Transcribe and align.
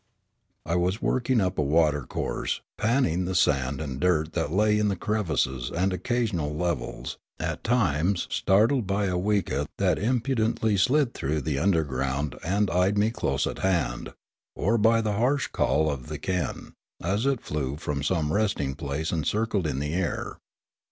I 0.65 0.77
was 0.77 0.99
working 0.99 1.39
up 1.39 1.59
a 1.59 1.61
watercourse, 1.61 2.61
panning 2.75 3.25
the 3.25 3.35
sand 3.35 3.79
and 3.79 3.99
dirt 3.99 4.33
that 4.33 4.51
lay 4.51 4.79
in 4.79 4.87
the 4.87 4.95
crevices 4.95 5.69
and 5.69 5.93
occasional 5.93 6.55
levels, 6.55 7.19
at 7.39 7.63
times 7.63 8.25
startled 8.31 8.87
by 8.87 9.05
a 9.05 9.13
weka 9.15 9.67
that 9.77 9.99
impudently 9.99 10.75
slid 10.75 11.13
through 11.13 11.41
the 11.41 11.59
undergrowth 11.59 12.33
and 12.43 12.71
eyed 12.71 12.97
me 12.97 13.11
close 13.11 13.45
at 13.45 13.59
hand, 13.59 14.13
or 14.55 14.79
bj 14.79 15.03
the 15.03 15.13
harsh 15.13 15.45
call 15.49 15.87
of 15.91 16.07
the 16.07 16.17
kea, 16.17 16.49
as 16.99 17.27
it 17.27 17.39
flew 17.43 17.75
from 17.75 18.01
some 18.01 18.33
resting 18.33 18.73
place 18.73 19.11
and 19.11 19.27
circled 19.27 19.67
in 19.67 19.77
the 19.77 19.93
air. 19.93 20.39